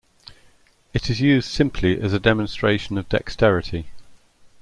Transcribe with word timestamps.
It 0.93 1.11
is 1.11 1.21
used 1.21 1.47
simply 1.51 2.01
as 2.01 2.11
a 2.11 2.19
demonstration 2.19 2.97
of 2.97 3.07
dexterity. 3.07 3.91